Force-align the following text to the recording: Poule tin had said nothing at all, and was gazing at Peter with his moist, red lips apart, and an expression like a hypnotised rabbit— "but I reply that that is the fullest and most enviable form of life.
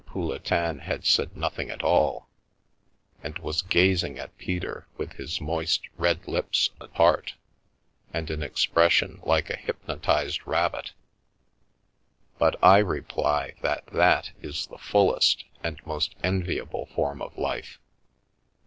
Poule 0.03 0.39
tin 0.39 0.79
had 0.79 1.05
said 1.05 1.37
nothing 1.37 1.69
at 1.69 1.83
all, 1.83 2.27
and 3.21 3.37
was 3.37 3.61
gazing 3.61 4.17
at 4.17 4.35
Peter 4.39 4.87
with 4.97 5.13
his 5.13 5.39
moist, 5.39 5.81
red 5.95 6.27
lips 6.27 6.71
apart, 6.79 7.35
and 8.11 8.31
an 8.31 8.41
expression 8.41 9.19
like 9.21 9.51
a 9.51 9.55
hypnotised 9.55 10.47
rabbit— 10.47 10.93
"but 12.39 12.55
I 12.63 12.79
reply 12.79 13.53
that 13.61 13.85
that 13.93 14.31
is 14.41 14.65
the 14.65 14.79
fullest 14.79 15.43
and 15.63 15.79
most 15.85 16.15
enviable 16.23 16.87
form 16.87 17.21
of 17.21 17.37
life. 17.37 17.77